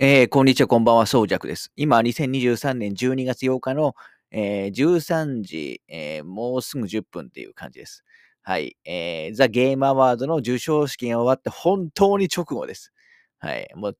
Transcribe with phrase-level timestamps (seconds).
[0.00, 1.72] えーこんにちは、こんばんは、そうじゃくです。
[1.74, 3.94] 今、2023年12月8日の、
[4.30, 8.04] えー13時、えーもうすぐ10分っていう感じです。
[8.42, 8.76] はい。
[8.84, 12.92] えー、ザ・ゲームアワードの授賞式が終わって本当に直後です。
[13.38, 13.68] はい。
[13.74, 13.98] もう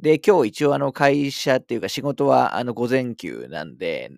[0.00, 4.10] で、今日一応あの会社っていうか仕事はあの午前休なんで、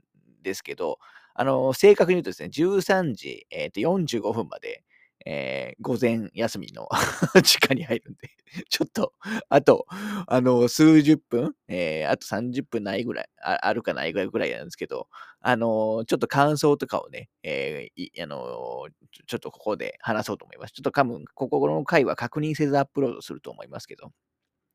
[0.42, 0.98] ですけど、
[1.34, 4.84] あの、正確に言うとですね、13時、えーと45分まで、
[5.26, 6.88] えー午前休みの
[7.42, 8.30] 時間に入るんで、
[8.68, 9.12] ちょっと、
[9.48, 9.86] あと、
[10.26, 15.08] あの、数十分、えーあと30分ないぐらい、ああるかないぐらいぐらいなんですけど、
[15.40, 20.72] あの、ちょっと感想とかをね、えーあのちょ、ちょっとここで話そうと思います。
[20.72, 24.12] ちょっと多分、ここの回は確認せずアップロードすると思いますけど。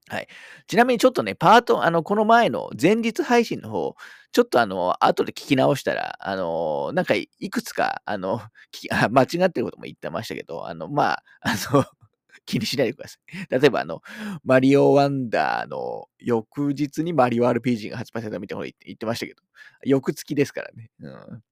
[0.10, 0.28] はい。
[0.68, 3.96] ちなみにちょっとね、パート、あの、この前の前日配信の方、
[4.32, 11.84] ちょっとあの、後で聞き直したら、あの、なんかいくつか、あの、き 間違ってることも言ってましたけど、あの、まあ、あの、
[12.46, 13.48] 気にしないでください。
[13.50, 14.02] 例えば、あの、
[14.46, 19.42] マリオワンダーの翌日にマリオ RPG が発売されたみたいなこと言ってましたけど、
[19.84, 20.90] 翌月ですからね。
[21.02, 21.44] うん。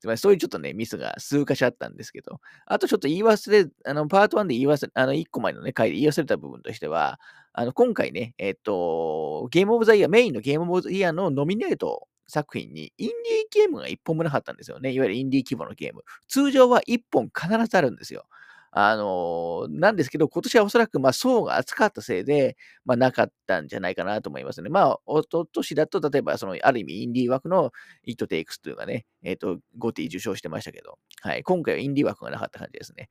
[0.00, 7.18] すみませんそういうちょっとね、ミスが数箇所あったんですけど、あとちょっと言い忘れ、あの、パート1で言い忘れ、あの、1個前のね、回で言い忘れた部分としては、
[7.58, 13.14] あの、今回ね、えっと、ゲームオブザイヤー、メインのゲームオブザイヤーのノミネート作品に、インディー
[13.50, 14.92] ゲームが1本もなかったんですよね。
[14.92, 16.02] いわゆるインディー規模のゲーム。
[16.28, 18.26] 通常は1本必ずあるんですよ。
[18.72, 24.68] あの、なんですけど、今年はおそらく、まあ、層が厚かったせいで、まあ、なかったんじゃないかなと思いますね。
[24.68, 27.72] まあ、おととしだと、例えば、その、ある意味、インディー枠の
[28.04, 31.42] It Takes というかね、えっ、と、ゴティ受賞してましたけど、はい。
[31.42, 33.08] 今回はインディー枠がなかった感じですね。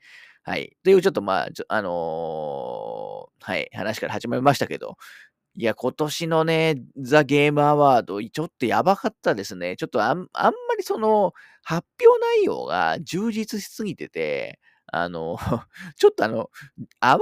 [0.47, 0.77] はい。
[0.83, 4.95] という、ちょっとまあ、あのーはい、話から始まりましたけど、
[5.55, 9.75] いや、今年のね、ザ・ゲームアワード、ちょっとやばかったですね。
[9.75, 15.37] ちょっとあんあんまりその、発表内容が充実しすぎてて、あの、
[15.97, 16.51] ちょっとあの、
[16.99, 17.19] アワー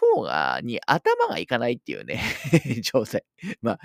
[0.00, 2.22] ドの方が、に頭がいかないっていうね、
[2.82, 3.24] 状態。
[3.62, 3.78] まあ、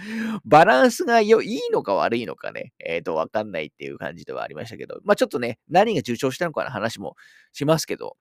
[0.46, 7.16] バランスがよいいのか悪いのかね、えっ、と、わかんないっていう感じではありましたけど、まあちょっとね、何が受賞したのかの話も
[7.52, 8.18] しますけど、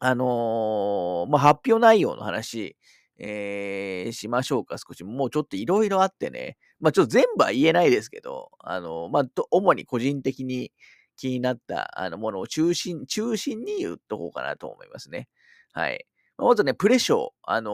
[0.00, 2.76] あのーまあ、発表内容の話、
[3.18, 5.02] えーしましょうか、少し。
[5.04, 6.56] もうちょっといろいろあってね。
[6.80, 10.72] まあ、ちょっと全部は言えないですけど、あのーまあ、主に個人的に
[11.16, 15.28] 気になったあのものを中心、中心に言っとこうかなと思いますね。
[15.72, 16.06] はい。
[16.36, 17.28] まあまずね、プレショー。
[17.42, 17.70] あの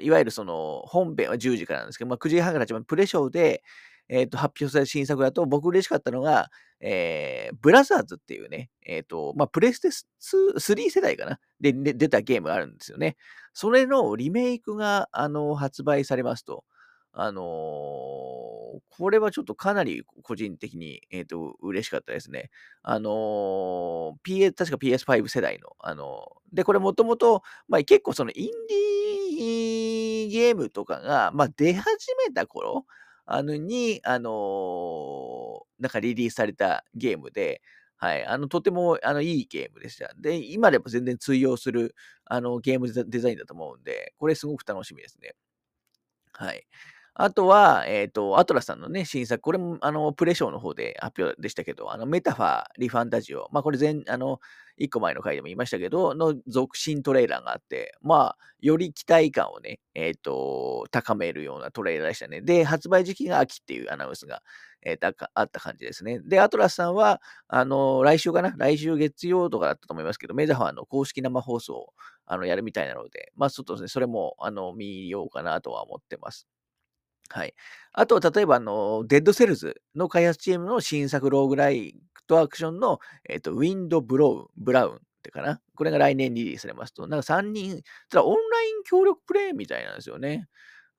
[0.00, 3.62] ーいわゆるその、本編は10時からなんですけど、まあ、9時半から始まるプレショーで、
[4.08, 6.50] えっ、と、発表された新作だと、僕嬉しかったのが、
[6.80, 13.16] えーブラザーズっていうね、えっ、と、まあ、プレステ2 3世代かなでで出たゲームがあるんですよね。
[13.54, 16.64] それのリメイクが、あの、発売されますと。
[17.12, 18.44] あのー
[18.90, 22.50] これはちょっとかなり個人的に、えっ、と、嬉しかったですね。
[22.82, 31.84] あのー PS、確か PS5 世代の、あのーで、これもともと、まあ、結構そのインディーゲームとかが、まあ、出始
[32.26, 32.84] めた頃、
[33.26, 37.60] あのに、あのーなんかリリースされたゲームで、
[37.96, 40.12] はい、あの、とても、あの、いいゲームでした。
[40.16, 41.94] で、今でも全然通用する、
[42.26, 45.34] あの、ゲームデザデザインだと思うんで、これすごく楽しみですね。
[46.32, 46.66] はい。
[47.16, 54.40] あとは、えっ、と、アトラスさんのね、新作、これも、あの、プレショーの方で発表でしたけど、あの、メタファー、リファンタジオ、まあ、これ全、あの、
[54.76, 62.40] 一個前の回でも言いましたけど、の続進トレーラーがあって、まあ、より期待感をね、えっ、と、高めるようなトレーラーでしたね。
[62.40, 64.42] で、発売時期が秋っていうアナウンスが、
[64.82, 66.18] えーあかあった感じですね。
[66.18, 68.52] で、アトラスさんは、あの、来週かな？
[68.58, 71.92] 来週月曜とかだったと思いますけど、メタファーの公式生放送を、
[72.26, 76.44] あの、やるみたいなので、まあ、ちょっとね、それも、あの、見ようかなとは思ってます。
[77.30, 77.54] はい。
[77.92, 81.96] あと、例えば、あの、 Dead Cells の開発チームの新作ローグライ
[82.26, 82.98] トアクションの、
[83.28, 85.60] えっ、と、 Windblown、ブラウンってかな？
[85.74, 90.48] これが来年リリースされますと、なんか3人、ただオンライン協力プレイみたいなんですよね。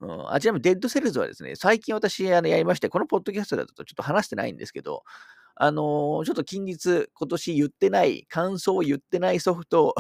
[0.02, 5.04] うん、あちなみに、 Dead Cells はですね、最近私、あの、やりまして、このポッドキャストだとちょっと話してないんですけど、
[5.58, 9.96] あのーちょっと近日、今年言ってない、感想を言ってないソフト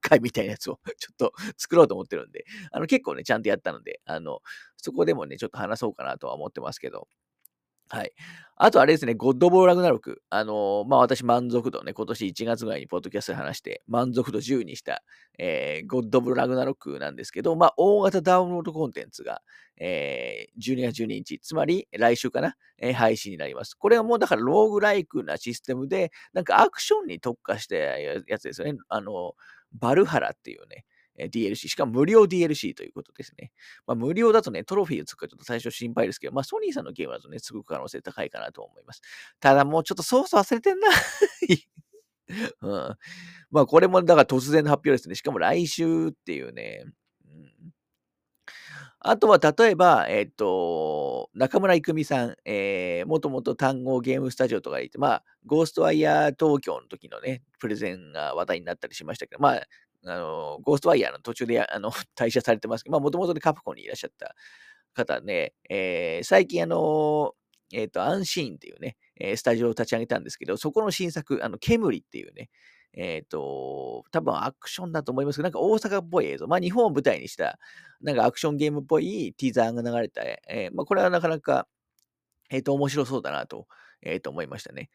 [0.00, 4.40] 会みたいなやつをちょっと作ろうと思ってるんで、あの、結構ね、ちゃんとやったので、あの、
[4.76, 7.06] そこでもね、ちょっと話そうかなとは思ってますけど。
[7.90, 8.12] はい。
[8.60, 10.20] あとあれですね、ゴッドボーラグナロク。
[10.30, 15.02] あのーまあ、私満足度ね、今年1月ぐらいにポッドキャストで話して、満足度10にした、
[15.38, 19.40] えーゴッドボーラグナロクなんですけど、まあ、大型ダウンロードコンテンツが、
[19.78, 23.74] えー12月12日、つまり来週かな、えー配信になります。
[23.74, 28.78] これはもうだからローグライクなシステムで、なんかアクションに特化したやつですよね。
[28.88, 29.32] あの、
[29.72, 30.84] バルハラっていうね、
[31.26, 33.50] DLC、しかも無料 DLC ということですね。
[33.86, 39.02] まあ、無料だとね、トロフィーをつくかちょっと最初心配ですけど、まあ、ソニーさんのゲームだとね、すごく可能性高いかなと思います。
[39.40, 40.88] ただもうちょっとソース忘れてんな。
[42.62, 42.96] うん。
[43.50, 45.14] まあ、これもだから突然の発表ですね。
[45.14, 46.84] しかも来週っていうね。
[46.84, 47.72] うん
[49.00, 59.62] あとは例えば、えっ、と、中村郁美さん、えー、もともと単語ゲームスタジオとかいて、まあ、ゴーストワイヤー東京の時のね、プレゼンが話題になったりしましたけど、まあ、
[60.10, 64.34] あの、ゴーストワイヤーの途中であの 退社されてますけど、まあ、もともとでカプコンにいらっしゃった
[64.94, 67.34] 方で、えー、最近あの、
[67.72, 72.48] えっ、ー、と、アンシーンっていうね、え、スタジオを立ち上げたんですけど、そこの新作、あの、ケムリっていうね、
[72.94, 77.58] えっ、ー、と、多分アクションだと思いますけど、なんか大阪っぽい映像、まあ日本を舞台にした、
[78.00, 81.68] なんかアクションゲームっぽいティーザーが流れた、えー、まあこれはなかなか、
[82.50, 83.66] えっ、ー、と、面白そうだなと、
[84.02, 84.90] えー、と思いましたね。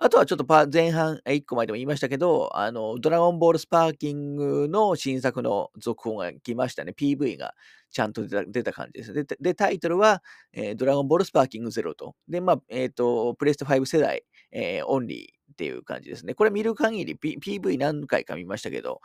[0.00, 6.94] あとはちょっと前半、1個前でも言いましたけど、あの、ドラゴンボールスパーキングの新作の続報が来ましたね。
[6.96, 7.54] PV が
[7.90, 9.12] ちゃんと出た感じです。
[9.12, 10.22] で、でタイトルは、
[10.52, 12.14] えー、ドラゴンボールスパーキングゼロと。
[12.28, 14.22] で、まあ、えっ、ー、と、プレステ5世代、
[14.52, 16.34] えー、オンリーっていう感じですね。
[16.34, 19.00] これ見る限り、PV 何回か見ましたけど、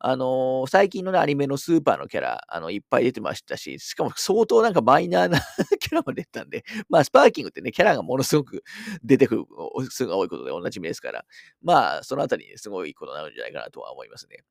[0.00, 5.40] あのー、最近のね、アニメのスーパーのキャラ、あの、いっぱい出てましたし、しかも相当なんかマイナーな
[5.80, 8.62] キャラも出てたんで、まあ、スパーキングってね、キャラがものすごく
[9.02, 9.44] 出てくる
[9.90, 11.24] 数が多いことでおなじみですから、
[11.62, 14.44] まあ、そのあたりにすごいことになるんじゃないかなとは思いますね。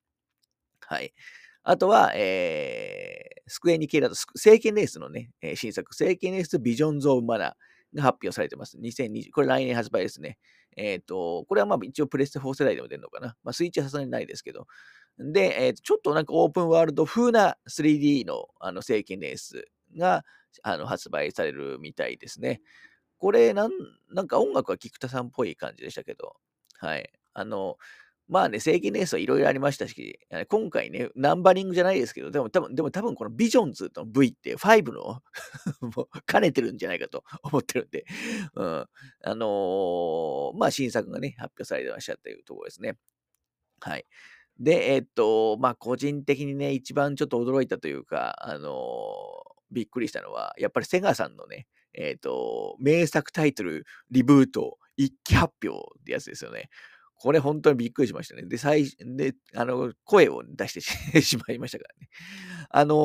[0.82, 1.14] はい。
[1.64, 8.78] あとは、えー、スクエニ系だと、聖剣レースのね、新作、聖剣レースビジョンズ・オブ・マナーが発表されてます。
[8.78, 10.38] 2020、これ来年発売ですね。
[10.78, 13.36] えっ、ー、と、これはまあ一応プレステ4世代でも出るのかな。
[13.44, 14.68] まあ、スイッチはさすがにないですけど、
[15.19, 19.66] で、えー、ちょっとなんかオープンワールド風な 3D のあの聖剣レース
[19.98, 20.24] が
[20.64, 22.62] あの発売されるみたいですね。
[23.18, 23.72] これなん、
[24.14, 26.36] なんか音楽は菊田さんっぽい感じでしたけど、
[26.80, 27.10] はい。
[27.34, 27.78] あの、
[28.28, 30.19] まあね、聖剣レースはいろいろありましたし、
[30.50, 35.22] 今回ね、ナンバリングじゃないですけど、でも多分、でも多分このビジョンズの V って5の
[35.96, 38.06] もう兼ねてるんじゃないかと 思ってるんで、
[38.56, 38.86] うん。
[39.24, 42.98] あのー、まあ新作がね、発表されてましゃったというところですね。
[43.80, 44.06] はい。
[44.59, 48.74] で、えっと、まあ、個人的にね、一番ちょっと驚いたというか、あの、
[49.71, 56.69] びっくりしたのは、やっぱりセガさんのね、えっと、名作タイトル、リブート、一期発表ってやつですよね。
[57.19, 58.44] これ本当にびっくりしましたね。
[58.44, 60.74] で、最、で、あの、声を出し
[61.12, 62.10] て しまいましたからね。
[62.69, 62.98] あのー、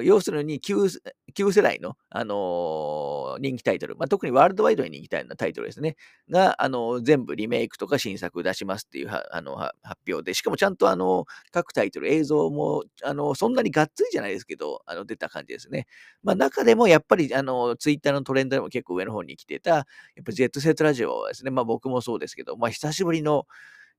[0.00, 0.88] 要するに旧、
[1.34, 5.96] 旧世代の、あの、人気タイトル、まあ、特にワールドワイドに人気タイトルですね、
[6.30, 9.74] が、あの、全部リメイクとか新作出しますっていうあの発
[10.08, 15.86] 表で、しかもちゃんとあの、各タイトル、映像も、あの、そんなにがっつりじゃないですけど、あの、出た感じですね。
[16.22, 19.80] まあ、中でもやっぱり、あの、ツイッターのトレンドでも結構上の方に来てた、や
[20.20, 23.46] っぱジェットセットラジオはですね、まあ僕もそうですけど、まあ久しぶりの、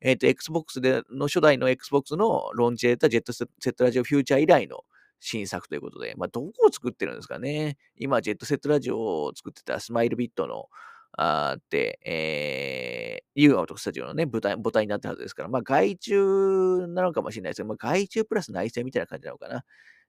[0.01, 4.83] えっ、ー、と、Xbox での初代の Xbox のローンチでたジェットセットラジオフューチャー以来の
[5.25, 7.77] 新作ということで、まあ、どこを作ってるんですかね。
[7.97, 10.67] 今、ジェットセットラジオを作ってたスマイルビットの、
[11.15, 19.63] あって、えー、ユーアウトスタジオのね、舞台、母体になったはずですから、まあ、外注なのかもしれないですけど、まあ、外注プラス内製みたいな感じなのかな。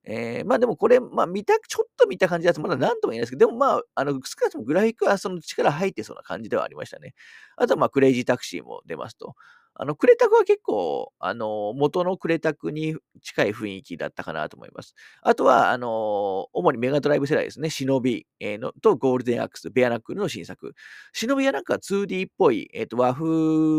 [0.07, 7.15] えー、まあでもこれ、まあ見た、ちょっと見た感じだとまだ何とも言えないですけど、でもまあ、あの、少なくともグラフィックはその力入ってそうな感じではありましたね。
[7.57, 9.35] あとはまあ、クレイジータクシーも出ますと。
[9.77, 14.95] あの、クレタクは結構、あの、元のクレタクに近い雰囲気だったかなと思います。
[15.23, 17.71] あとは、あの、主にメガドライブ世代ですね。
[17.71, 20.75] 忍び、え、のとゴールデンアックス、ベアナックルの新作。
[21.13, 23.25] 忍びはなんか 2D っぽい、えっ、ー、と、和風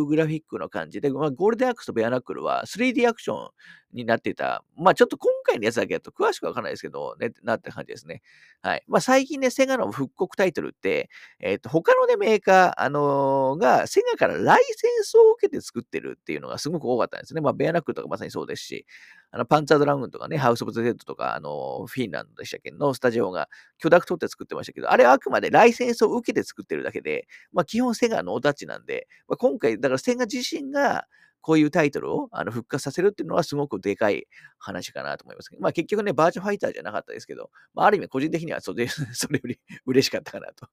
[0.06, 3.50] グラフィックの感じで、まあ、ゴールデンアックスとベアナックルは 3D アクション
[3.95, 4.63] になっていた。
[4.77, 8.21] まあ、ちょっと今回のやつだけだと詳しくわかんないですけど、ね、なった感じですね。
[8.62, 8.83] はい。
[8.88, 17.42] まあ、最近ね、セガの復刻タイトルって、えっ、ー、と、他のね、メーカー、あの、が、セガからライセンスを受けて作ってるっていうのがすごく多かったんですね。
[17.42, 18.86] まあ、ベアナックルとかまさにそうですし、
[19.32, 31.06] あの、パンツァードラウンとかね、ハウス・オブ・ザ・デッドとか、あの、フィンランドでしたっけのスタジオが許諾取って作ってましたけど、あれはあくまでライセンスを受けて作ってるだけで、まあ、基本セガのお立ちなんで、まあ、今回、だからセガ自身が、
[31.46, 34.25] こういうタイトルをあの復活させるっていうのはすごくでかい
[34.58, 35.51] 話かなと思います。
[35.60, 40.68] まあ結局ね、バーチャファイターじゃなかったですけど、まあある意味個人的にはそれ それより嬉しかったかなと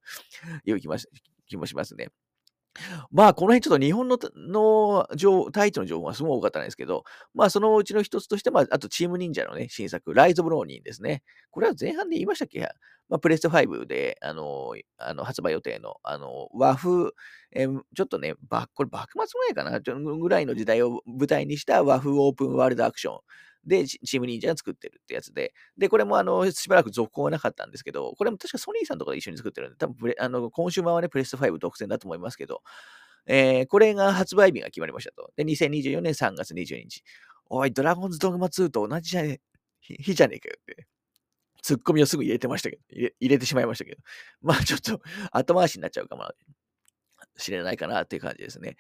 [0.64, 0.88] いう気
[1.58, 2.08] もしますね。
[3.10, 11.22] まあ、この辺ちょっと日本のの情タイトルの情報がすごい多かったんですけど、まあ、そのうちの一つとして、まあ、あと、チーム忍者のね、新作、ライズ・オブ・ローニンですね。
[11.50, 12.60] これは前半で言いましたっけ？
[13.08, 17.10] まあ、プレステ5で、あの、あの発売予定の、あの、和風、
[17.54, 19.80] えちょっとね、ばこれ幕末ぐらいかな
[20.18, 23.20] ぐらいの時代を舞台にした和風オープンワールドアクション。
[23.64, 32.62] で、チーム忍者が作ってるってやつで、で、これもあの、しばらく続行はなかったんですけど、これも確かソニーさんとかで一緒に作ってるんで、多分、あの、コンシューマーはね、プレステ5独占だと思いますけど、
[33.26, 35.30] えー、これが発売日が決まりましたと。
[35.36, 37.02] で、2024年3月22日。
[37.48, 39.40] おい、ドラゴンズドグマ2と同じじゃね
[39.80, 40.86] 日じゃねえかよって。
[41.62, 44.02] ツッコミをすぐ入れてましたけど、入れ入れてしまいましたけど。
[44.42, 45.00] まあちょっと
[45.30, 46.28] 後回しになっちゃうかも
[47.36, 48.76] しれないかなっていう感じですね。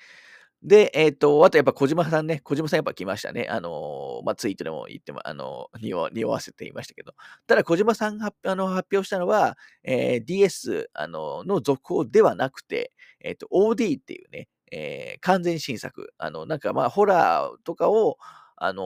[0.62, 3.48] で、えっ、と、あとやっぱ小島さんね、小島さんやっぱ来ましたね。
[3.50, 7.14] あのーまあ、ツイートでも言っても、あのー匂わ、せていましたけど。
[7.48, 16.12] ただ小島さんが発あの発表したのは、えー DS あのの続報ではなくて、えっ、と、OD っていうね、えー完全新作。
[16.18, 18.18] あの、なんかまあ、ホラーとかを、
[18.64, 18.82] あの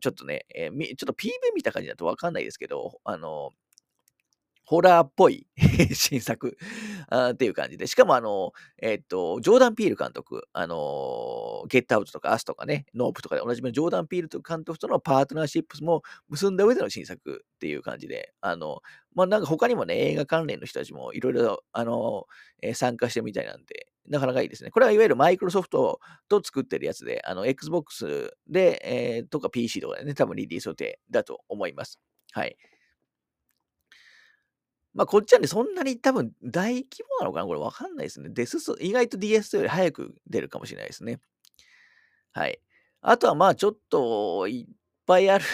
[0.00, 3.52] ちょっとね、えーちょっと PV 見た感じだとわかんないですけど、あの
[4.66, 5.46] ホラーっぽい
[5.94, 6.58] 新作
[7.30, 7.86] っていう感じで。
[7.86, 18.80] しかもあの、えっと、ジョーダン・ピール監督、あのゲットアウトとかアスとかね、ノープとかでおなじみのジョーダン・ピール監督とのパートナーシップスも結んだ上での新作っていう感じで、あの、
[19.14, 22.26] まあ、なんか他にもね、映画関連の人たちもいろいろ、あの
[22.60, 24.70] えー参加してみたいなんで、なかなかいいですね。
[24.70, 32.00] これはいわゆるマイクロソフトと作ってるやつで、あの、Xbox で、えーとか PC とかでね、多分リリース予定だと思います。
[32.32, 32.56] はい。
[34.96, 36.86] まあ、こっちはね、そんなに多分大規
[37.18, 38.30] 模なのかなこれわかんないですね。
[38.30, 41.20] デスス、意外と DS より早く出るかもしれないですね。
[42.32, 42.60] はい。
[43.02, 44.74] あとはまあちょっといっ
[45.06, 45.44] ぱいある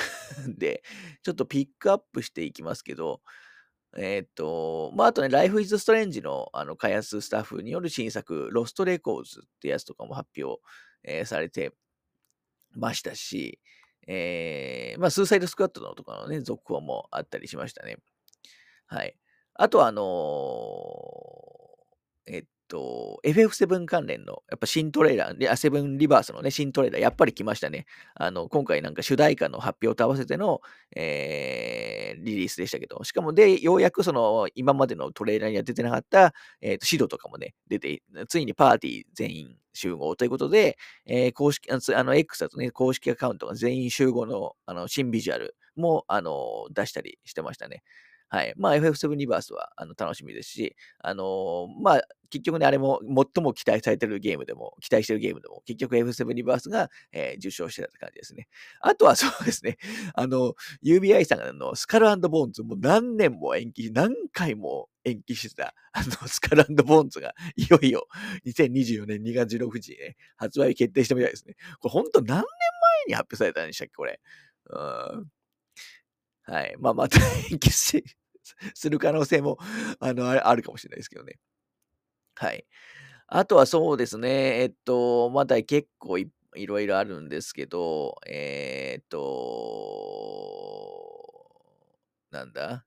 [0.46, 0.84] んで、
[1.24, 3.20] ちょっとピックアップしていきますけど、
[3.98, 10.62] えーっと、まああとね、Life is Strange のあの開発スタッフによる新作、Lost Records ってやつとかも発表、
[11.04, 11.72] えーされて
[12.72, 13.60] ましたし、
[14.06, 17.96] えーまあ、スーサイドスクワットのとかのね、続報もあったりしましたね。
[18.86, 19.16] はい。
[19.54, 27.86] あとは、あのーえっと、FF7 関連の、やっぱ新トレーラー、であ、セブンリバースのね、新トレーラー、やっぱり来ましたね。
[28.14, 30.60] あの、今回なんか主題歌の発表と合わせての、
[30.96, 47.82] えーリリースでしたけど、しかもで、ようやくその、今までのトレーラーには出てなかった、えっと、シドとかもね、出て、ついにパーティー全員集合ということで、えー公式、あの X だとね、公式アカウントが全員集合のあの新ビジュアルもあの出したりしてましたね。
[48.32, 48.54] はい。
[48.56, 52.98] まあ、FF7 リバースはあの楽しみですし、あのーまあ、結局ね、あれも
[53.34, 58.48] 最も期待されてるゲームでも、期待してるゲームでも、結局 F7 リバースが、えー受賞してたって感じですね。
[58.80, 59.76] あとはそうですね、
[60.16, 68.08] あの、UBI さんがあのスカルボーンズもう何年も延期、何回も延期してた、 あの、スカルボーンズがいよいよ
[68.46, 71.54] 2024年2月16日にね、発売決定したみたいですね。
[71.80, 72.44] これ本当何年前
[73.08, 74.18] に発表されたんでしたっけ、これ。
[74.70, 74.74] う
[75.18, 75.28] ん
[76.44, 76.74] はい。
[76.78, 77.18] まあ、また
[77.50, 78.04] 延期し
[78.74, 79.58] する可能性も、
[80.00, 81.38] あの、 あるかもしれないですけどね。
[82.34, 82.66] はい。
[83.28, 89.22] あとはそうですね、えっと、まだ結構いいろいろあるんですけど、えーっと、
[92.30, 92.84] なんだ？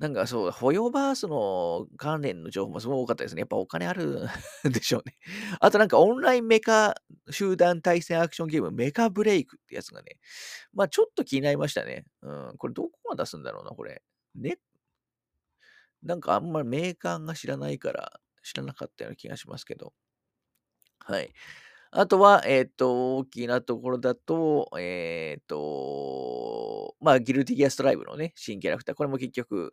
[0.00, 3.40] なんかそう、ホヨバースの関連の情報もすごい多かったですね。
[3.40, 4.20] やっぱお金ある
[4.64, 5.16] でしょうね。
[5.60, 6.94] あとなんかオンラインメカ
[7.30, 10.18] 集団対戦アクションゲームメカブレイクってやつがね、
[10.72, 12.06] まあちょっと気になりましたね。
[12.22, 14.02] うん、これどこが出すんだろうな、これ。
[14.36, 14.58] ね、
[16.02, 19.92] なんかあんまりメーカーが知らないから知らなかったような気がしますけど。
[21.00, 21.32] はい。
[21.92, 29.72] あとは、えっ、と、大きなところだと、えっ、と、まあ、ギルティギアストライブのね、新キャラクター、これも結局、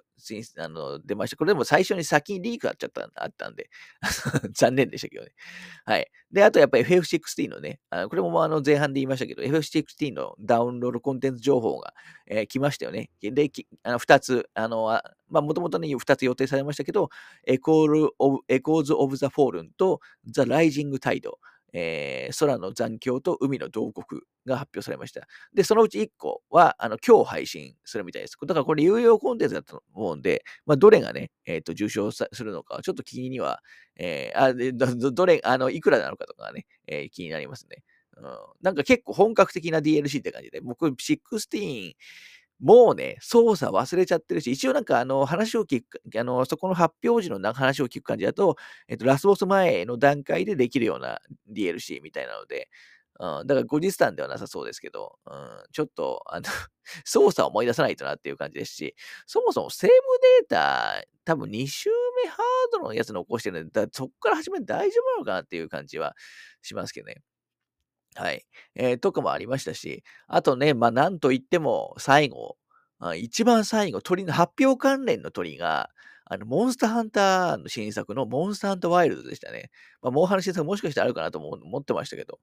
[0.58, 1.38] あの出ました。
[1.38, 3.70] これでも最初に先にリークあっちゃったあったんで、
[4.56, 5.32] 残念でしたけどね。
[5.86, 6.10] はい。
[6.32, 11.94] で、あとやっぱり FF16 のね、あのこれもあの前半で言いましたけど、FF16 のダウンロードコンテンツ情報が、
[12.26, 13.12] えー来ましたよね。
[13.22, 13.52] で、
[13.84, 17.10] あの2つ、あの、あまあ、もともとね、2つ予定されましたけど、
[17.46, 21.38] エコールオブ、 Echoes of the Fallen と、 The Rising Tide。
[21.74, 25.28] えー空の残響と海の慟哭が発表されました。
[25.54, 28.38] で、そのうち1個は、あの、今日配信するみたいです。
[28.46, 33.62] だからこれ有料コンテンツだと思うんで、まあ、どれがね、えっ、と、受賞するのか、ちょっと気には、
[33.98, 37.84] えーあどどれ、あの、いくらなのかとかね、えー気になりますね。
[38.18, 38.24] うん、
[38.62, 41.40] なんか結構本格的な DLC って感じで、僕、16、
[42.60, 48.56] もうね、操作忘れちゃってるし、一応なんかあの話を聞く、あの、そこの発表時の話を聞く感じだと、
[48.88, 51.20] えっと、ラスボス前の段階でできるような
[51.52, 52.70] DLC みたいなので、
[53.20, 55.34] うん、だから後日談ではなさそうですけど、うん、
[55.72, 56.46] ちょっと、あの、
[57.06, 58.96] 操作を思い出さないとなっていう感じですし、
[59.26, 59.96] そもそもセーブ
[60.42, 61.90] データ、多分2周
[62.24, 66.16] 目ハードのやつ残してるんで、そこから始めて大丈夫なのかなっていう感じは
[66.62, 67.22] しますけどね。
[68.18, 68.46] はい。
[68.76, 72.58] えーとかもありましたし、あとね、まあ、なんといっても、最後、
[73.18, 75.90] 一番最後、鳥の発表関連の鳥が、
[76.26, 79.70] あの、モンスターハンターの新作のモンスターハンターワイルドでしたね。
[80.02, 82.40] まあ、モンハンの新作もしかしてあるかなとも思ってましたけど、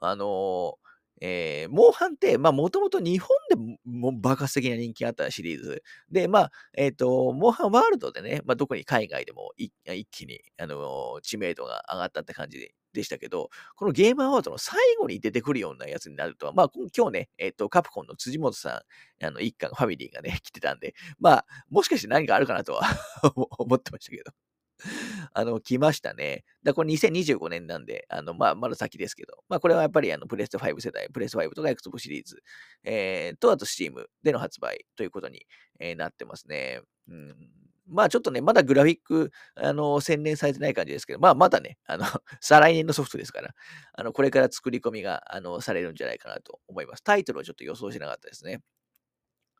[0.00, 0.91] あのー
[1.24, 5.82] えーモンハンって、まあ、もともと日本でも爆発的な人気があったシリーズ。
[6.10, 9.72] で、まあ、えっ、と、モンハンワールドでね、まあ、特に海外でも一
[10.10, 18.82] 気に、あの知名度が上がったって感じででしたけど、このゲームアワードの最後に出てくるようなやつになるとは、まあ、今日ね、えっ、と、カプコンの辻本さ
[19.20, 22.82] ん、あの、一家のファミリーがね、来てたんで、まあ、もしかして何かあるかなとは
[23.58, 24.32] 思ってましたけど。
[25.32, 26.44] あの、来ましたね。
[26.62, 32.42] だこれ2025年なんで、あの、まあ、まだ先ですけど、まあ、これはやっぱりあの、プレステ5世代、プレステ5とか Xbox シリーズ、
[32.84, 35.46] えー、と、あと Steam での発売ということに、
[35.78, 36.80] えー、なってますね。
[37.08, 37.62] うん。
[37.88, 42.04] まあちょっとね、まだグラフィック、あの、洗練されてない感じですけど、まあまだね、あの、
[42.40, 43.54] 再来年のソフトですから、
[43.92, 47.02] あの、これから作り込みが、あの、されるんじゃないかなと思います。
[47.02, 48.62] タイトルはちょっと予想しなかったですね。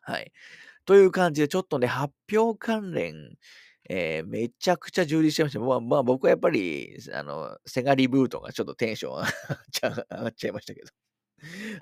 [0.02, 0.32] はい。
[0.84, 3.36] という感じで、ちょっとね、発表関連、
[3.94, 5.60] えー、めちゃくちゃ充実してました。
[5.60, 9.90] まあ、まあ、僕はやっぱり、あの、セガリブートがちょっとテンション 上
[10.22, 10.88] がっちゃいましたけど。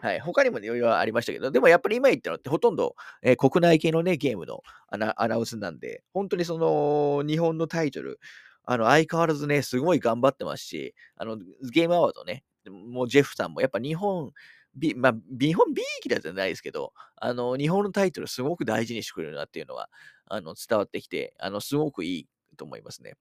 [0.01, 0.19] はい。
[0.19, 8.19] 他にもね、いろいろありましたけど、でもやっぱり今言ったのってほとんど、えー、国内系のね、ゲームのアナアナウンスなんで、本当にその、日本のタイトル、
[8.65, 11.37] あの、相変わらずね、すごい頑張ってますし、あの、
[11.73, 14.33] ゲームアワードね、もうジェフさんもやっぱ日本、
[14.75, 19.89] び、まあ、日本 B 期だじゃないですけど、あの、日本のタイトルすごく大事にしてくれるなっていうのは、
[20.31, 23.15] あの、伝わってきて、あの、すごくいいと思いますね。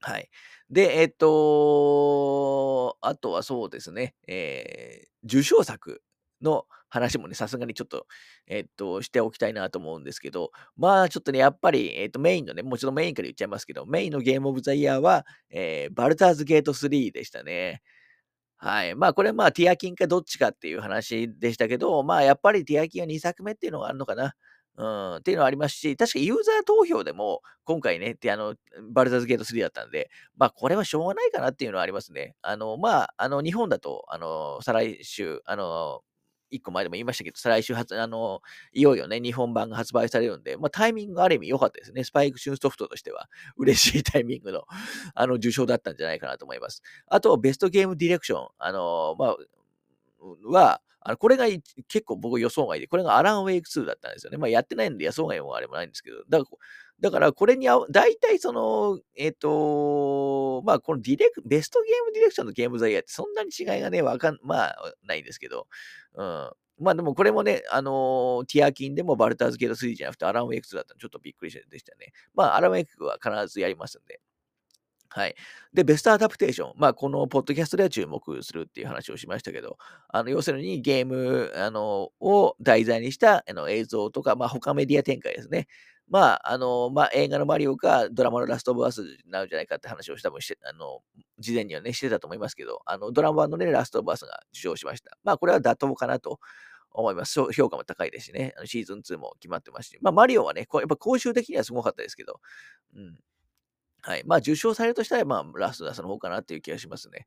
[0.00, 0.28] はい。
[0.70, 6.02] で、えっと、あとはそうですね、えー、受賞作
[6.40, 8.06] の話もね、さすがにちょっと、
[8.46, 17.82] えっと、しておきたいなと思うんですけど、まあ、ちょっとね、やっぱり、えっと、メインのね、もちょっとメインから言っちゃいますけど、メインのゲームオブザイヤーは、えー、バルターズゲート3でしたね。
[18.58, 18.94] はい。
[18.96, 24.34] まあ、これはまあ、ティアキンかどっちかっていう話でしたけど、まあ、やっぱりティアキンは2作目っていうのがあるのかな。
[24.78, 28.54] うん、っていうのはありますし、確かユーザー投票でも、今回ね、あの、
[28.92, 32.36] バルザーズゲート3だったんで、まあ、これはしょうがないかなっていうのはありますね。
[32.42, 36.02] あの、まあ、あの、日本だと、あの、再来週、あの、
[36.50, 38.40] 一個前でも言いましたけど、再来週発、あの、
[38.72, 42.04] いよいよね、日本版が発売されるんで、まあ、タイミングある意味良かったですね。
[42.04, 44.62] スパイクシュンソフトとしては、 嬉しいタイミングの、
[45.14, 46.82] あの、受賞だったんじゃないかなと思います。
[47.08, 49.36] あと、ベストゲームディレクション、あの、まあ、
[50.44, 54.38] は、あのこれが結構僕予想外で、これがアランウェイク2だったんですよね。
[54.38, 56.58] まあやってないんで予想外もあれもないんですけど、だから
[57.00, 65.68] だからこれに合う、大体その、えっ、ー、と、まあこのディレク、ベストゲームディレクションのゲームザイヤーってそんなに違いがね、わかん、まあないんですけど、
[66.14, 66.50] うん。
[66.80, 72.12] まあでもこれもね、あの、ティアキンでもバルターズゲート3じゃなくてアランウェイク2だったのちょっとびっくりでしたね。
[72.34, 74.20] まあアランウェイクは必ずやりますんで。
[75.10, 75.34] はい。
[75.72, 76.72] で、ベストアダプテーション。
[76.76, 85.66] まあ、このポッドキャストでは注目するっていう話をしましたけど、あの、要するにゲーム、あの、を題材にしたあの映像とか、まあ、他メディア展開ですね。
[86.10, 91.00] まあ、あの、まあ、映画のマリオかドラマのラストオブアスなんじゃないかって話を多分して、あの、
[91.38, 95.16] 事前にはね、してたと思いますけど、あの、ドラマのね、ラストオブアスが受賞しました。
[95.24, 96.38] まあ、これは妥当かなと
[96.92, 97.40] 思います。
[97.52, 98.54] 評価も高いですしね。
[98.56, 99.98] あのシーズン2も決まってますし。
[100.02, 102.40] まあ、マリオはね、やっぱ公衆的にはすごかったですけど、
[102.96, 103.18] うん。
[104.02, 104.22] はい。
[104.26, 107.26] まあ、受賞されるとしたら、まあ、ラストダスの方かなっていう気がしますね。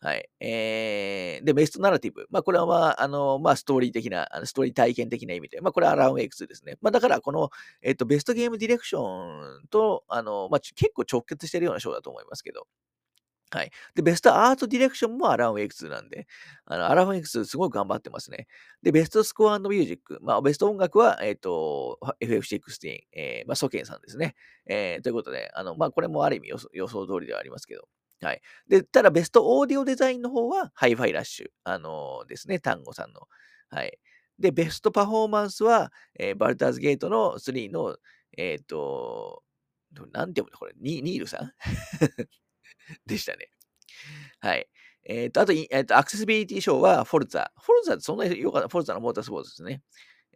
[0.00, 0.28] はい。
[0.40, 2.26] えー、で、ベストナラティブ。
[2.30, 6.76] まあ、これは、まあ、あの、まあ、ストーリー的な、ストーリー体験的な意味で、まあ、これはアランウェイクスですね。
[6.82, 7.50] まあ、だから、この、
[7.82, 12.66] えっと、 Best Game Direction と、あの、まあ、結構直結してるような賞だと思いますけど、
[13.54, 13.70] はい。
[13.94, 16.26] で、 Best Art Direction もアランウェイク2なんで、
[16.66, 18.48] あのアランウェイク2すごい頑張ってますね。
[18.82, 20.18] で、 Best Score Music。
[20.22, 24.34] まあ、ベスト音楽は、えっ、ー、と、FF16、えー、まあ、祖堅さんですね。
[24.66, 27.86] えー、ということで、あの、まあ、これもある意味予想予想通りではありますけど。
[28.22, 28.42] はい。
[28.66, 31.46] で、ただ、 Best Audio Design の方は、ハイファイラッシュ。
[31.62, 33.20] あのー、ですね、 Tango さんの。
[33.68, 33.96] はい。
[34.40, 37.96] で、ベストパフォーマンスは、えー、バルターズゲートの3の、
[38.36, 39.44] えっ、ー、と、
[40.12, 41.52] なんて読むのこれ、ニールさん
[43.06, 43.50] でしたね。
[44.40, 44.68] はい。
[45.06, 47.50] えっ、ー、と、あと、えー、と、アクセシビリティ賞はフォルツァ。
[47.60, 48.68] フォルツァってそんなによかった。
[48.68, 49.82] フォルツァのモータースポーツですね。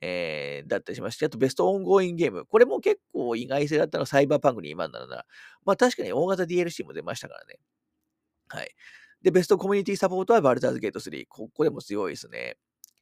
[0.00, 2.46] えー、だったりしまして、あとベストオンゴーインゲーム。
[2.46, 5.26] これも結構意外性だったのはサイバーパンクに今なら、
[5.64, 7.58] まあ確かに大型 DLC も出ましたからね。
[8.48, 8.74] はい。
[9.22, 11.24] で、ベストコミュニティサポートはバルターズゲート3。
[11.28, 12.56] ここでも強いですね。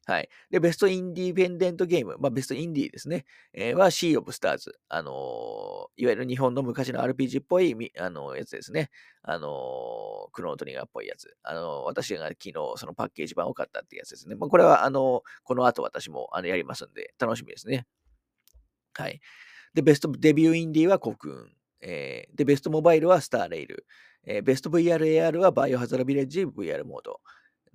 [0.09, 0.29] はい。
[0.49, 4.79] で、ベストインディペンデントゲーム、まあ、ベストインディーですね、えー、はシー・オブ・スターズ。
[4.87, 5.13] あのー、
[6.01, 8.89] いわゆる日本の昔の RPG っぽい、あのー、やつですね。
[9.21, 11.35] あのー、クロノトリガーっぽいやつ。
[11.43, 14.35] あの私が昨日そのパッケージ版を買ったってやつですね。
[14.35, 17.85] まあ、これは、あのこの後私もあのやりますんで、楽しみですね。
[18.93, 19.19] はい。
[19.73, 21.51] で、ベストデビューインディーはコクーン。
[21.81, 23.85] えー、で、ベストモバイルはスターレイル。
[24.25, 27.19] えー、ベスト VRAR はバイオハザードビレッジ VR モード。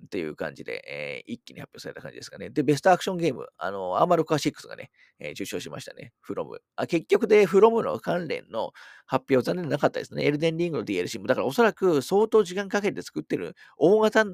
[0.05, 2.49] っていう感じで、えー、一気に発表された感じですかね。
[2.49, 6.13] で、ベストアクションゲーム、あの、アーマルカー6がね、えー、受賞しましたね。
[6.19, 6.61] フロム。
[6.75, 8.71] あ、結局で、フロムの関連の
[9.05, 10.23] 発表残念なかったですね。
[10.25, 14.25] エルデンリングの DLC も、だからおそらく相当時間かけて作ってる大型、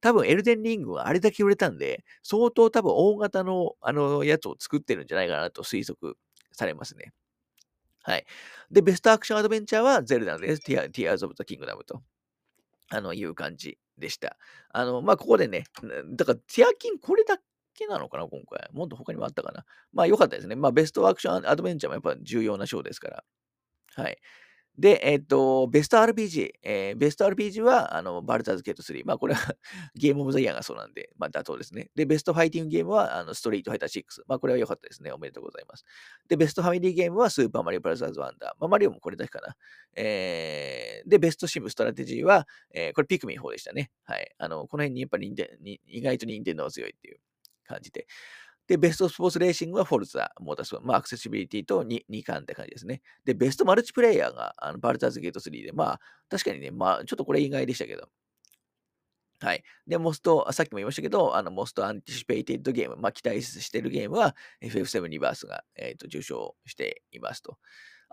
[0.00, 6.16] 多分エルデンリングはあれだけ売れたんで、相当多分大型のあのやつを作ってるんじゃないかなと推測
[6.52, 7.12] されますね。
[8.02, 8.26] はい。
[8.70, 10.62] で、ベストアクションアドベンチャーはゼルダです。
[10.62, 12.02] ティア Tears of the Kingdom と。
[12.88, 14.36] あの、いう感じでした。
[14.70, 15.64] あの、まあ、ここでね、
[16.14, 17.38] だから、ティアキンこれだ
[17.74, 18.68] けなのかな、今回。
[18.72, 19.64] もっと他にもあったかな。
[19.92, 20.56] まあ、良かったですね。
[20.56, 23.24] まあ、ベストアクションアドベンチャーもやっぱ重要な賞ですから。
[23.94, 24.18] はい。
[24.78, 29.02] で、えっ、と、ベスト RPG、えーベスト RPG は、あの、バルターズゲート3。
[29.06, 29.56] まあ、これは
[29.94, 31.90] ゲームオブザイヤーがそうなんで、まあ、妥当ですね。
[31.94, 34.22] で、ベストファイティングゲームは、あの、ストリートファイター6。
[34.26, 35.12] まあ、これは良かったですね。
[35.12, 35.84] おめでとうございます。
[36.28, 38.50] で、 Best Family Game は、スーパーマリオブラザーズワンダー。
[38.60, 39.56] まあ、マリオもこれだけかな。
[39.94, 43.90] えー、で、 Best Sim Strategy は、えーこれピクミン4でしたね。
[44.04, 44.34] はい。
[44.38, 47.18] あの、この辺にやっぱり任天に意外と任天堂強いっていう
[47.64, 48.06] 感じで。
[48.66, 53.02] で、 Best Sports Racing はフォルツァ、モータースポーツ、まあ、アクセシビリティと 2, 2冠って感じですね。
[53.24, 58.08] で、 Best Multiplayer があのバルダーズゲート3で、まあ、確かにね、まあ、ちょっとこれ意外でしたけど。
[59.40, 59.62] はい。
[59.86, 67.58] で、モスト、さっきも言いましたけど、あの、 Most Anticipated Game、まあ、期待してるゲームは FF7 リバースが、えーと受賞していますと。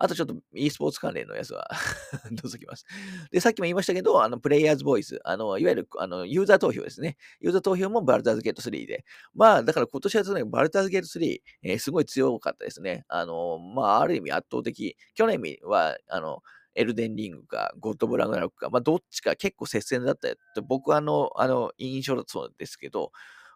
[0.03, 1.65] あとちょっと e スポーツ関連のやつは
[2.31, 2.85] 除きます。
[3.31, 7.15] で、さっきも言いましたけど、あの、プレイヤーズボイス、あの、いわゆるあのユーザー投票ですね。
[7.39, 9.05] ユーザー投票もバルターズゲート3で。
[9.33, 13.05] まあ、だから今年はね、バルターズゲート3、えーすごい強かったですね。
[13.07, 14.97] あの、まあ、ある意味圧倒的。
[15.15, 16.39] 去年は、あの、
[16.75, 23.11] エルデンリングか、ゴッドブラグナロックか、まあ、どっちか結構接戦だったと、僕はあの、あの、印象だそうですけど、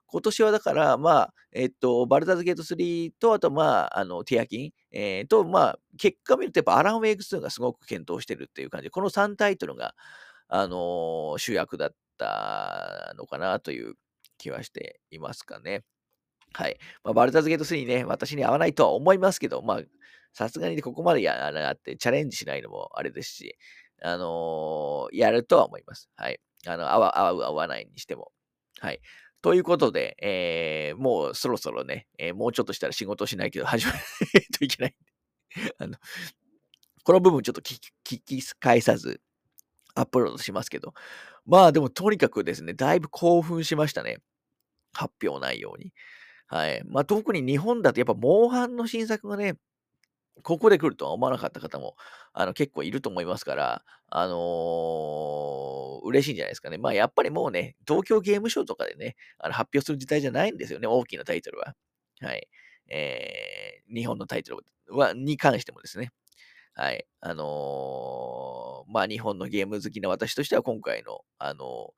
[0.08, 9.96] 今年はだから、まあ、えっと、バルターズゲート3と、あと、まあ、あの、ティアキン、えーと、まあ、結果見ると、やっぱアラン・ウェイク2がすごく検討してるっていう感じで、この3タイトルが、
[10.50, 13.96] あのー主役だったのかなという
[14.38, 15.84] 気はしていますかね。
[16.54, 16.78] はい。
[17.04, 19.82] まあ、バルターズゲート3ね、私に合わないとは思いますけど、まあ、
[20.34, 23.58] さすがにここまでやらなってチャレンジしないのもあれですし、
[24.04, 26.10] あのーやるとは思います。
[26.16, 26.40] はい。
[26.68, 28.32] あの、合わ合う合わないにしても。
[28.80, 29.02] はい。
[29.42, 34.02] ということで、えーもうそろそろね、えーもうちょっとしたら仕事しないけど始めない
[34.58, 34.96] といけない。
[35.80, 35.96] あの、
[37.04, 39.22] この部分ちょっと聞き聞き返さず、
[39.96, 40.94] アップロードしますけど。
[41.46, 44.20] まあでもとにかくですね、だいぶ興奮しましたね。
[44.94, 45.94] 発表内容に。
[46.48, 46.84] はい。
[46.86, 49.56] まあ特に日本だとやっぱモンハンの新作がね、
[50.44, 51.96] ここで来るとは思わなかった方も
[52.34, 56.78] あの結構いると思いますから、あのー嬉しいんじゃないですかね。
[56.78, 61.76] まあやっぱりもうね、東京ゲームショウとかでね、あの発表する時代じゃないんですよね、大きなタイトルは。
[62.22, 62.48] はい。
[62.90, 64.56] えー日本のタイト
[64.90, 66.12] ルはに関してもですね。
[66.76, 67.06] はい。
[67.22, 71.94] あのーまあ日本のゲーム好きな私としては今回の、あの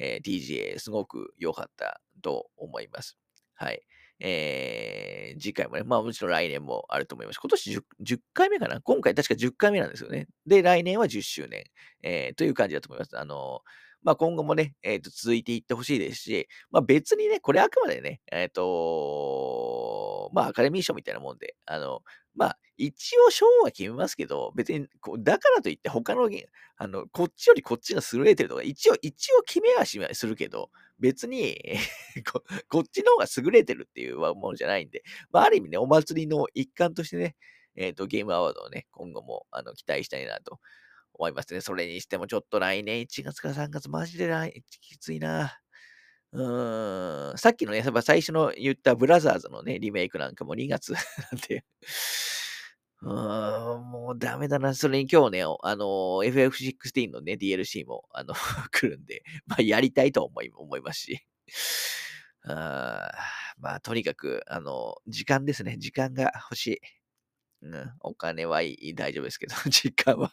[0.00, 3.16] ーえー TGA すごく良かったと思います。
[3.54, 3.82] はい。
[4.24, 7.38] えー次回もね、まあもちろん来年もあると思います。
[7.38, 8.80] 今年 10, 10回目かな？
[8.82, 10.28] 今回確か10回目なんですよね。
[10.46, 11.64] で、来年は10周年、
[12.02, 13.18] えーという感じだと思います。
[13.18, 13.60] あの
[14.02, 22.00] まあ今後もね、えーと続いていってほしいですし、まあ別にね、これあくまでね、えっ、とまあアカデミー賞みたいなもんで、あの、
[22.34, 24.86] まあ一応賞は決めますけど、別に
[25.20, 26.28] だからといって他の
[26.76, 30.70] あの、こっちよりこっちが優れてるとか、一応、一応決めはしするけど、
[31.02, 31.60] 別に
[32.68, 37.36] こ、っちの方が優れてるっていうものじゃないんで、まあ、ある意味ね、お祭りの一環としてね、
[37.74, 40.60] えっ、と、ゲームアワードをね、今後もあの期待したいなと
[41.14, 41.60] 思いますね。
[41.60, 45.58] それにしてもちょっと来年1月から3月、マジで来きついな。
[46.32, 51.02] うーん、さっきのね、やっぱ最初の言ったブラザーズのね、リメイクなんかも2月 なん
[51.48, 51.64] で、
[53.02, 54.74] うーん、もうダメだな。
[54.74, 58.34] それに今日ね、あの、FF16 のね、DLC も、あの、
[58.70, 61.26] 来るんで、まあ、やりたいと思い思いますし。
[62.44, 63.10] あ
[63.58, 65.76] まあ、とにかく、あの、時間ですね。
[65.78, 66.80] 時間が欲しい。
[67.62, 70.32] うん、お金はいい、大丈夫ですけど、 時間は、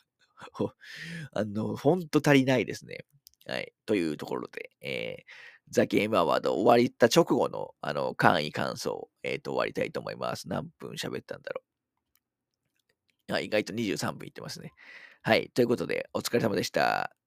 [1.33, 3.05] あの、ほんと足りないですね。
[3.47, 3.73] はい。
[3.85, 5.23] というところで、えー
[5.71, 10.47] ザ・ゲームアワード終わった直後の、あの、簡易感想、えっ、と、終わりたいと思います。
[10.49, 11.68] 何分喋ったんだろう。
[13.35, 14.73] あ意外と23分いってますね。
[15.21, 15.49] はい。
[15.53, 17.18] ということで、お疲れ様でした。